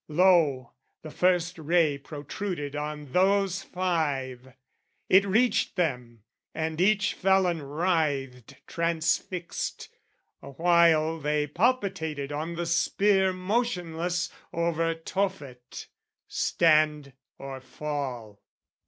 [0.07, 0.71] Lo,
[1.03, 4.55] the first ray protruded on those five!
[5.09, 6.23] It reached them,
[6.55, 9.89] and each felon writhed transfixed.
[10.41, 15.85] Awhile they palpitated on the spear Motionless over Tophet:
[16.27, 18.41] stand or fall?